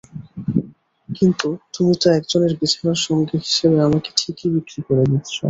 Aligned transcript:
কিন্তু 1.09 1.47
তুমি 1.73 1.93
তো 2.01 2.07
একজনের 2.17 2.53
বিছানার 2.59 2.99
সঙ্গী 3.05 3.37
হিসেবে 3.45 3.77
আমাকে 3.87 4.09
ঠিকই 4.17 4.49
বিক্রি 4.55 4.79
করে 4.87 5.03
দিচ্ছ। 5.11 5.33